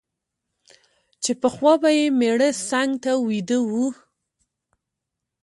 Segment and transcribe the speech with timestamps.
[1.23, 3.87] چي پخوا به یې مېړه څنګ ته ویده وو